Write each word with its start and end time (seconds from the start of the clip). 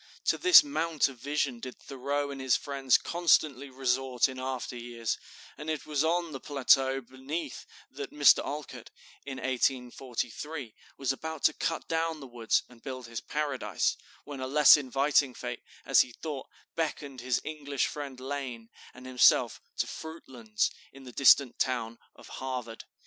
To 0.25 0.37
this 0.39 0.63
mount 0.63 1.07
of 1.09 1.19
vision 1.19 1.59
did 1.59 1.77
Thoreau 1.79 2.31
and 2.31 2.41
his 2.41 2.55
friends 2.55 2.97
constantly 2.97 3.69
resort 3.69 4.27
in 4.27 4.39
after 4.39 4.75
years, 4.75 5.19
and 5.59 5.69
it 5.69 5.85
was 5.85 6.03
on 6.03 6.31
the 6.31 6.39
plateau 6.39 7.01
beneath 7.01 7.67
that 7.91 8.09
Mr. 8.11 8.43
Alcott, 8.43 8.89
in 9.27 9.37
1843, 9.37 10.73
was 10.97 11.11
about 11.11 11.43
to 11.43 11.53
cut 11.53 11.87
down 11.87 12.19
the 12.19 12.25
woods 12.25 12.63
and 12.67 12.81
build 12.81 13.05
his 13.05 13.21
Paradise, 13.21 13.95
when 14.23 14.39
a 14.39 14.47
less 14.47 14.75
inviting 14.75 15.35
fate, 15.35 15.61
as 15.85 16.01
he 16.01 16.13
thought, 16.13 16.47
beckoned 16.75 17.21
his 17.21 17.39
English 17.43 17.85
friend 17.85 18.19
Lane 18.19 18.69
and 18.95 19.05
himself 19.05 19.61
to 19.77 19.85
"Fruitlands," 19.85 20.71
in 20.91 21.03
the 21.03 21.11
distant 21.11 21.59
town 21.59 21.99
of 22.15 22.27
Harvard. 22.27 22.85